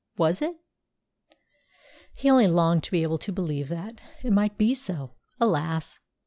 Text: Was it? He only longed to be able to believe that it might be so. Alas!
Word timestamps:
Was 0.17 0.41
it? 0.41 0.55
He 2.15 2.27
only 2.31 2.47
longed 2.47 2.81
to 2.85 2.91
be 2.91 3.03
able 3.03 3.19
to 3.19 3.31
believe 3.31 3.69
that 3.69 4.01
it 4.23 4.33
might 4.33 4.57
be 4.57 4.73
so. 4.73 5.13
Alas! 5.39 5.99